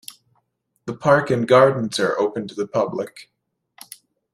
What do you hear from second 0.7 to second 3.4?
The Park and Gardens are open to the public.